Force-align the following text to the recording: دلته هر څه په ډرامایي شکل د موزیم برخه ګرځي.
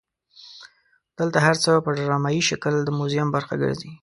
دلته 1.19 1.37
هر 1.45 1.55
څه 1.63 1.69
په 1.85 1.89
ډرامایي 1.97 2.41
شکل 2.49 2.73
د 2.83 2.89
موزیم 2.97 3.27
برخه 3.35 3.53
ګرځي. 3.63 3.91